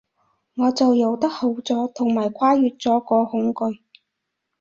[0.55, 3.79] 我就游得好咗，同埋跨越咗個恐懼